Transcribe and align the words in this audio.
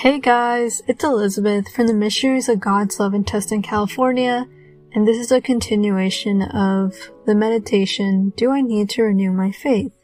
Hey 0.00 0.18
guys, 0.18 0.82
it's 0.86 1.02
Elizabeth 1.02 1.72
from 1.72 1.86
the 1.86 1.94
Missionaries 1.94 2.50
of 2.50 2.60
God's 2.60 3.00
Love 3.00 3.14
in 3.14 3.24
Tustin, 3.24 3.64
California, 3.64 4.46
and 4.92 5.08
this 5.08 5.16
is 5.16 5.32
a 5.32 5.40
continuation 5.40 6.42
of 6.42 6.94
the 7.24 7.34
meditation 7.34 8.34
Do 8.36 8.50
I 8.50 8.60
Need 8.60 8.90
to 8.90 9.04
Renew 9.04 9.32
My 9.32 9.50
Faith? 9.50 9.94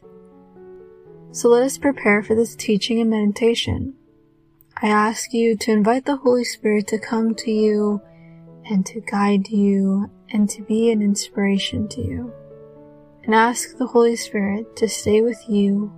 So 1.31 1.47
let 1.47 1.61
us 1.61 1.77
prepare 1.77 2.23
for 2.23 2.33
this 2.33 2.55
teaching 2.55 2.99
and 3.01 3.11
meditation. 3.11 3.93
I 4.81 4.87
ask 4.87 5.31
you 5.31 5.55
to 5.57 5.71
invite 5.71 6.05
the 6.05 6.17
Holy 6.17 6.43
Spirit 6.43 6.87
to 6.87 6.97
come 6.97 7.35
to 7.35 7.51
you 7.51 8.01
and 8.65 8.83
to 8.87 8.99
guide 8.99 9.49
you 9.49 10.09
and 10.31 10.49
to 10.49 10.63
be 10.63 10.89
an 10.89 11.03
inspiration 11.03 11.87
to 11.89 12.01
you. 12.01 12.33
And 13.25 13.35
ask 13.35 13.77
the 13.77 13.85
Holy 13.85 14.15
Spirit 14.15 14.75
to 14.77 14.89
stay 14.89 15.21
with 15.21 15.47
you 15.47 15.93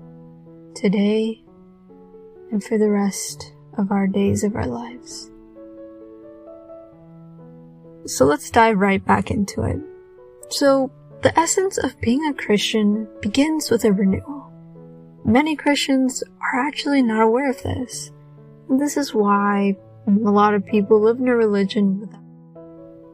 today 0.76 1.46
and 2.52 2.62
for 2.62 2.78
the 2.78 2.90
rest 2.90 3.55
of 3.78 3.92
our 3.92 4.08
days 4.08 4.44
of 4.44 4.56
our 4.56 4.68
lives. 4.68 5.32
So 8.06 8.26
let's 8.26 8.52
dive 8.52 8.78
right 8.78 9.04
back 9.04 9.32
into 9.32 9.64
it. 9.64 9.80
So, 10.50 10.92
the 11.22 11.38
essence 11.40 11.80
of 11.80 12.00
being 12.02 12.24
a 12.28 12.34
Christian 12.34 13.08
begins 13.20 13.72
with 13.72 13.84
a 13.84 13.92
renewal. 13.92 14.52
Many 15.24 15.56
Christians 15.56 16.24
are 16.40 16.60
actually 16.68 17.02
not 17.02 17.24
aware 17.24 17.50
of 17.50 17.64
this. 17.64 18.12
And 18.70 18.80
this 18.80 18.96
is 18.96 19.14
why 19.14 19.76
a 20.08 20.12
lot 20.12 20.54
of 20.54 20.66
people 20.66 21.02
live 21.02 21.20
in 21.20 21.28
a 21.28 21.36
religion 21.36 22.08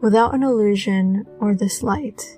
without 0.01 0.35
an 0.35 0.43
illusion 0.43 1.25
or 1.39 1.55
this 1.55 1.83
light. 1.83 2.37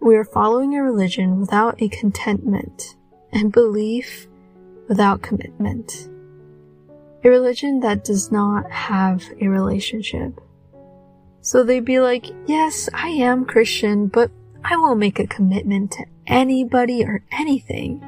We 0.00 0.16
are 0.16 0.24
following 0.24 0.74
a 0.74 0.82
religion 0.82 1.38
without 1.38 1.80
a 1.80 1.88
contentment 1.88 2.96
and 3.32 3.52
belief 3.52 4.26
without 4.88 5.22
commitment. 5.22 6.08
A 7.26 7.28
religion 7.28 7.80
that 7.80 8.04
does 8.04 8.30
not 8.30 8.70
have 8.70 9.24
a 9.40 9.48
relationship. 9.48 10.40
So 11.40 11.64
they'd 11.64 11.84
be 11.84 11.98
like, 11.98 12.26
yes, 12.46 12.88
I 12.94 13.08
am 13.08 13.46
Christian, 13.46 14.06
but 14.06 14.30
I 14.64 14.76
won't 14.76 15.00
make 15.00 15.18
a 15.18 15.26
commitment 15.26 15.90
to 15.92 16.04
anybody 16.28 17.02
or 17.02 17.24
anything. 17.32 18.00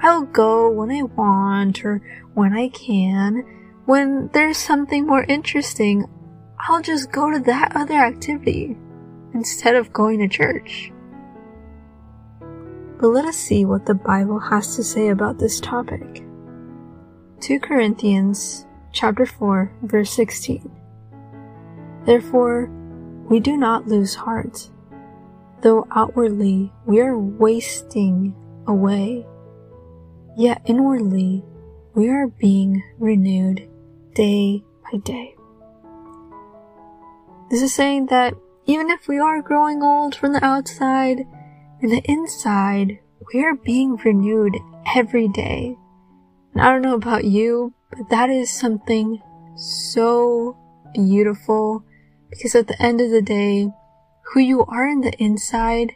I'll 0.00 0.22
go 0.22 0.70
when 0.70 0.90
I 0.90 1.02
want 1.02 1.84
or 1.84 2.00
when 2.32 2.54
I 2.54 2.68
can. 2.68 3.44
When 3.84 4.30
there's 4.32 4.56
something 4.56 5.06
more 5.06 5.24
interesting, 5.24 6.06
I'll 6.58 6.80
just 6.80 7.12
go 7.12 7.30
to 7.30 7.40
that 7.40 7.76
other 7.76 7.96
activity 7.96 8.74
instead 9.34 9.74
of 9.74 9.92
going 9.92 10.20
to 10.20 10.28
church. 10.28 10.90
But 12.98 13.08
let 13.08 13.26
us 13.26 13.36
see 13.36 13.66
what 13.66 13.84
the 13.84 13.94
Bible 13.94 14.38
has 14.38 14.76
to 14.76 14.82
say 14.82 15.08
about 15.08 15.38
this 15.38 15.60
topic. 15.60 16.24
2 17.42 17.58
Corinthians 17.58 18.66
chapter 18.92 19.26
4 19.26 19.72
verse 19.82 20.12
16. 20.12 20.70
Therefore, 22.06 22.70
we 23.28 23.40
do 23.40 23.56
not 23.56 23.88
lose 23.88 24.14
heart, 24.14 24.70
though 25.60 25.84
outwardly 25.90 26.72
we 26.86 27.00
are 27.00 27.18
wasting 27.18 28.32
away, 28.68 29.26
yet 30.36 30.62
inwardly 30.66 31.42
we 31.96 32.08
are 32.10 32.28
being 32.28 32.80
renewed 33.00 33.68
day 34.14 34.62
by 34.84 34.98
day. 34.98 35.34
This 37.50 37.60
is 37.60 37.74
saying 37.74 38.06
that 38.06 38.34
even 38.66 38.88
if 38.88 39.08
we 39.08 39.18
are 39.18 39.42
growing 39.42 39.82
old 39.82 40.14
from 40.14 40.32
the 40.32 40.44
outside, 40.44 41.26
in 41.80 41.90
the 41.90 42.02
inside, 42.04 43.00
we 43.34 43.44
are 43.44 43.56
being 43.56 43.96
renewed 43.96 44.56
every 44.94 45.26
day. 45.26 45.76
I 46.54 46.70
don't 46.70 46.82
know 46.82 46.94
about 46.94 47.24
you, 47.24 47.74
but 47.90 48.10
that 48.10 48.30
is 48.30 48.50
something 48.50 49.22
so 49.56 50.56
beautiful 50.94 51.84
because 52.30 52.54
at 52.54 52.66
the 52.66 52.80
end 52.80 53.00
of 53.00 53.10
the 53.10 53.22
day, 53.22 53.70
who 54.32 54.40
you 54.40 54.64
are 54.66 54.86
in 54.86 55.00
the 55.00 55.12
inside 55.22 55.94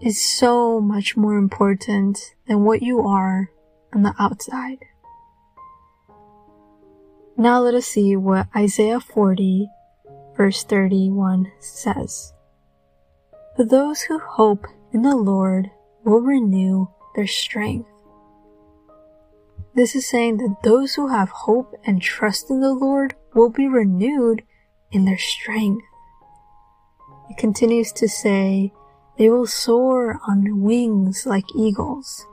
is 0.00 0.20
so 0.20 0.80
much 0.80 1.16
more 1.16 1.36
important 1.36 2.34
than 2.46 2.64
what 2.64 2.82
you 2.82 3.00
are 3.00 3.50
on 3.94 4.02
the 4.02 4.14
outside. 4.18 4.78
Now 7.36 7.60
let 7.60 7.74
us 7.74 7.86
see 7.86 8.16
what 8.16 8.48
Isaiah 8.54 9.00
40 9.00 9.68
verse 10.36 10.64
31 10.64 11.50
says. 11.58 12.32
For 13.56 13.64
those 13.64 14.02
who 14.02 14.18
hope 14.18 14.66
in 14.92 15.02
the 15.02 15.16
Lord 15.16 15.70
will 16.04 16.20
renew 16.20 16.88
their 17.14 17.26
strength. 17.26 17.88
This 19.74 19.96
is 19.96 20.08
saying 20.08 20.36
that 20.36 20.62
those 20.62 20.94
who 20.94 21.08
have 21.08 21.30
hope 21.30 21.74
and 21.84 22.00
trust 22.00 22.48
in 22.48 22.60
the 22.60 22.72
Lord 22.72 23.16
will 23.34 23.50
be 23.50 23.66
renewed 23.66 24.44
in 24.92 25.04
their 25.04 25.18
strength. 25.18 25.84
It 27.28 27.36
continues 27.36 27.90
to 27.92 28.08
say, 28.08 28.72
they 29.18 29.30
will 29.30 29.46
soar 29.46 30.20
on 30.28 30.60
wings 30.62 31.26
like 31.26 31.44
eagles. 31.56 32.24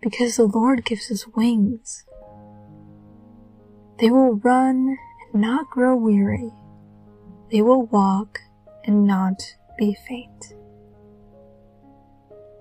Because 0.00 0.36
the 0.36 0.46
Lord 0.46 0.84
gives 0.84 1.10
us 1.10 1.26
wings. 1.28 2.04
They 3.98 4.10
will 4.10 4.36
run 4.36 4.96
and 5.32 5.42
not 5.42 5.70
grow 5.70 5.96
weary. 5.96 6.50
They 7.50 7.62
will 7.62 7.86
walk 7.86 8.40
and 8.84 9.06
not 9.06 9.54
be 9.78 9.96
faint. 10.08 10.54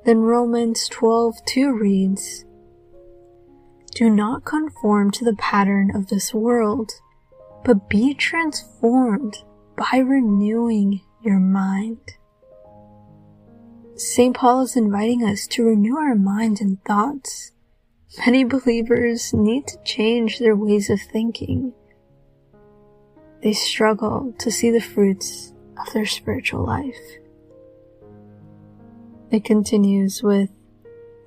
Then 0.06 0.20
Romans 0.20 0.90
12:2 0.90 1.80
reads, 1.80 2.46
do 3.94 4.10
not 4.10 4.46
conform 4.46 5.12
to 5.12 5.26
the 5.26 5.36
pattern 5.36 5.96
of 5.96 6.08
this 6.08 6.34
world, 6.34 6.92
but 7.64 7.90
be 7.90 8.14
transformed 8.14 9.38
by 9.78 9.98
renewing 9.98 11.02
your 11.22 11.40
mind. 11.40 12.00
St. 13.96 14.36
Paul 14.36 14.64
is 14.64 14.76
inviting 14.76 15.24
us 15.24 15.48
to 15.48 15.64
renew 15.64 15.98
our 15.98 16.16
mind 16.16 16.60
and 16.60 16.84
thoughts. 16.84 17.52
Many 18.26 18.44
believers 18.44 19.34
need 19.34 19.68
to 19.68 19.78
change 19.84 20.40
their 20.40 20.56
ways 20.56 20.90
of 20.90 21.00
thinking. 21.00 21.74
They 23.42 23.54
struggle 23.54 24.34
to 24.40 24.52
see 24.52 24.72
the 24.72 24.82
fruits 24.82 25.54
of 25.78 25.94
their 25.94 26.06
spiritual 26.06 26.66
life. 26.66 27.00
It 29.32 29.44
continues 29.44 30.22
with, 30.22 30.50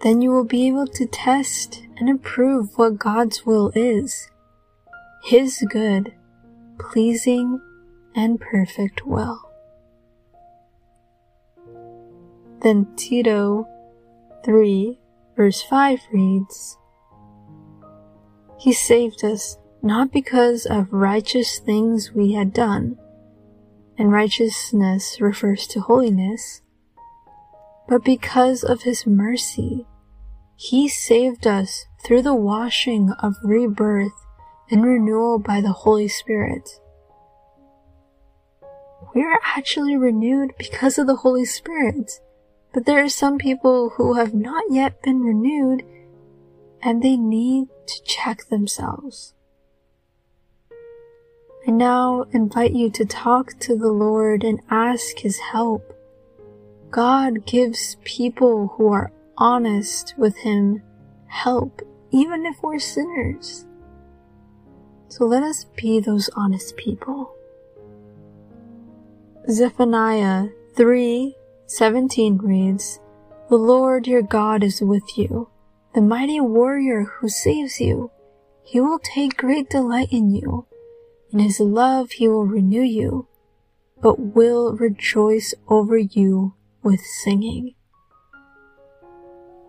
then 0.03 0.22
you 0.22 0.31
will 0.31 0.44
be 0.44 0.69
able 0.69 0.87
to 0.87 1.06
test 1.06 1.86
and 1.99 2.11
approve 2.11 2.77
what 2.77 2.99
God's 2.99 3.47
will 3.47 3.73
is. 3.75 4.31
His 5.25 5.65
good, 5.69 6.15
pleasing, 6.79 7.61
and 8.15 8.41
perfect 8.41 9.07
will. 9.07 9.41
Then 12.61 12.87
Tito 12.97 13.67
3 14.45 14.99
verse 15.37 15.62
5 15.62 16.01
reads, 16.12 16.79
He 18.59 18.73
saved 18.73 19.25
us 19.25 19.59
not 19.83 20.11
because 20.11 20.67
of 20.67 20.93
righteous 20.93 21.59
things 21.59 22.12
we 22.12 22.33
had 22.33 22.53
done, 22.53 22.99
and 23.99 24.11
righteousness 24.11 25.21
refers 25.21 25.67
to 25.69 25.81
holiness, 25.81 26.62
but 27.89 28.03
because 28.05 28.65
of 28.65 28.83
His 28.83 29.06
mercy 29.06 29.87
he 30.56 30.89
saved 30.89 31.47
us 31.47 31.84
through 32.03 32.22
the 32.22 32.34
washing 32.34 33.12
of 33.21 33.37
rebirth 33.43 34.27
and 34.71 34.83
renewal 34.83 35.39
by 35.39 35.61
the 35.61 35.72
Holy 35.72 36.09
Spirit. 36.09 36.69
We 39.15 39.22
are 39.22 39.39
actually 39.44 39.97
renewed 39.97 40.55
because 40.59 40.99
of 40.99 41.06
the 41.06 41.17
Holy 41.17 41.44
Spirit, 41.44 42.11
but 42.72 42.87
there 42.87 43.05
are 43.05 43.09
some 43.09 43.39
people 43.39 43.91
who 43.91 44.15
have 44.15 44.34
not 44.34 44.65
yet 44.71 45.03
been 45.03 45.21
renewed 45.21 45.83
and 46.83 47.03
they 47.03 47.17
need 47.17 47.69
to 47.87 48.03
check 48.05 48.47
themselves. 48.49 49.35
I 51.67 51.73
now 51.73 52.23
invite 52.32 52.73
you 52.73 52.91
to 52.91 53.05
talk 53.05 53.58
to 53.61 53.76
the 53.76 53.91
Lord 53.91 54.44
and 54.44 54.61
ask 54.70 55.19
His 55.19 55.38
help. 55.38 55.93
God 56.91 57.44
gives 57.44 57.97
people 58.05 58.69
who 58.76 58.93
are 58.93 59.12
honest 59.38 60.15
with 60.17 60.37
Him 60.37 60.83
help, 61.27 61.83
even 62.11 62.47
if 62.47 62.56
we're 62.62 62.79
sinners. 62.79 63.67
So 65.09 65.25
let 65.25 65.43
us 65.43 65.65
be 65.77 66.00
those 66.00 66.29
honest 66.35 66.77
people. 66.77 67.33
Zephaniah 69.49 70.49
3 70.77 71.37
17 71.67 72.38
reads, 72.38 73.00
The 73.49 73.56
Lord 73.56 74.06
your 74.06 74.23
God 74.23 74.65
is 74.65 74.81
with 74.81 75.17
you, 75.17 75.49
the 75.94 76.00
mighty 76.00 76.41
warrior 76.41 77.05
who 77.05 77.29
saves 77.29 77.81
you. 77.81 78.11
He 78.65 78.81
will 78.81 78.99
take 78.99 79.37
great 79.37 79.71
delight 79.71 80.09
in 80.11 80.31
you. 80.31 80.67
In 81.32 81.39
his 81.39 81.61
love 81.61 82.11
he 82.11 82.29
will 82.29 82.44
renew 82.44 82.82
you, 82.82 83.29
but 84.03 84.19
will 84.19 84.77
rejoice 84.77 85.55
over 85.69 85.97
you 85.97 86.55
with 86.82 87.00
singing. 87.00 87.75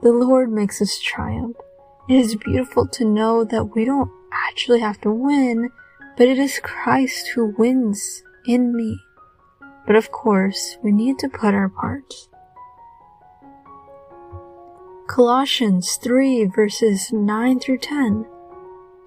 The 0.01 0.11
Lord 0.11 0.51
makes 0.51 0.81
us 0.81 0.99
triumph. 0.99 1.57
It 2.07 2.15
is 2.15 2.35
beautiful 2.35 2.87
to 2.89 3.03
know 3.03 3.43
that 3.43 3.75
we 3.75 3.83
don't 3.83 4.11
actually 4.31 4.79
have 4.79 5.01
to 5.01 5.11
win, 5.11 5.71
but 6.15 6.27
it 6.27 6.37
is 6.37 6.59
Christ 6.63 7.31
who 7.33 7.55
wins 7.57 8.23
in 8.45 8.75
me. 8.75 8.99
But 9.85 9.95
of 9.95 10.11
course, 10.11 10.77
we 10.83 10.91
need 10.91 11.17
to 11.19 11.29
put 11.29 11.53
our 11.53 11.69
part. 11.69 12.13
Colossians 15.07 15.95
3 15.95 16.45
verses 16.45 17.11
9 17.11 17.59
through 17.59 17.79
10. 17.79 18.25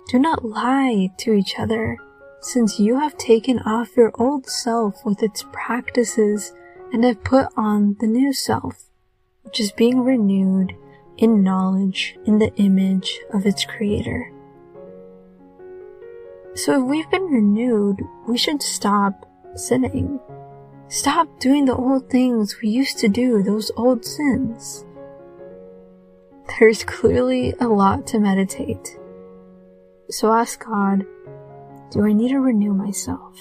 Do 0.09 0.19
not 0.19 0.45
lie 0.45 1.11
to 1.19 1.33
each 1.33 1.57
other, 1.59 1.99
since 2.41 2.81
you 2.81 2.99
have 2.99 3.17
taken 3.17 3.61
off 3.61 3.97
your 3.97 4.11
old 4.15 4.49
self 4.49 5.05
with 5.05 5.23
its 5.23 5.45
practices 5.53 6.53
and 6.93 7.05
have 7.05 7.23
put 7.23 7.47
on 7.57 7.97
the 8.01 8.09
new 8.09 8.33
self, 8.33 8.90
which 9.51 9.59
is 9.59 9.73
being 9.73 10.05
renewed 10.05 10.73
in 11.19 11.43
knowledge 11.43 12.17
in 12.25 12.39
the 12.39 12.55
image 12.55 13.19
of 13.35 13.45
its 13.45 13.65
creator. 13.65 14.31
So 16.55 16.81
if 16.81 16.89
we've 16.89 17.11
been 17.11 17.25
renewed, 17.25 18.01
we 18.29 18.39
should 18.39 18.63
stop 18.63 19.29
sinning. 19.57 20.21
Stop 20.87 21.41
doing 21.41 21.65
the 21.65 21.75
old 21.75 22.09
things 22.09 22.61
we 22.63 22.69
used 22.69 22.99
to 22.99 23.09
do, 23.09 23.43
those 23.43 23.73
old 23.77 24.05
sins. 24.05 24.87
There's 26.61 26.85
clearly 26.85 27.53
a 27.59 27.67
lot 27.67 28.07
to 28.09 28.21
meditate. 28.21 28.97
So 30.11 30.33
ask 30.33 30.65
God, 30.65 31.05
do 31.91 32.05
I 32.05 32.13
need 32.13 32.29
to 32.29 32.39
renew 32.39 32.73
myself? 32.73 33.37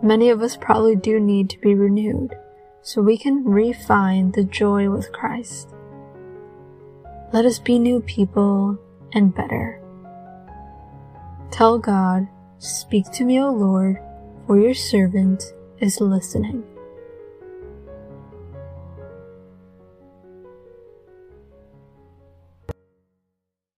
Many 0.00 0.30
of 0.30 0.42
us 0.42 0.56
probably 0.56 0.94
do 0.94 1.18
need 1.18 1.50
to 1.50 1.58
be 1.58 1.74
renewed 1.74 2.36
so 2.82 3.00
we 3.00 3.16
can 3.16 3.44
refine 3.44 4.32
the 4.32 4.44
joy 4.44 4.90
with 4.90 5.12
Christ. 5.12 5.68
Let 7.32 7.44
us 7.44 7.58
be 7.58 7.78
new 7.78 8.00
people 8.00 8.78
and 9.12 9.34
better. 9.34 9.80
Tell 11.50 11.78
God, 11.78 12.28
Speak 12.62 13.10
to 13.14 13.24
me, 13.24 13.40
O 13.40 13.50
Lord, 13.50 13.98
for 14.46 14.56
your 14.56 14.72
servant 14.72 15.42
is 15.80 16.00
listening. 16.00 16.62